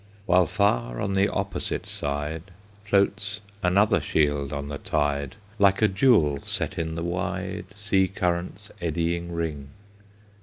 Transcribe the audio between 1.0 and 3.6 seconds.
the opposite side Floats